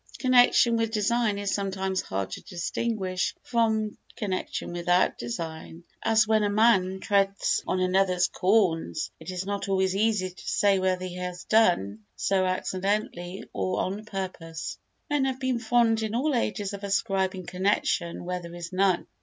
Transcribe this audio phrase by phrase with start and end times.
[0.17, 6.49] Connection with design is sometimes hard to distinguish from connection without design; as when a
[6.49, 11.43] man treads on another's corns, it is not always easy to say whether he has
[11.43, 14.79] done so accidentally or on purpose.
[15.07, 19.05] Men have been fond in all ages of ascribing connection where there is none.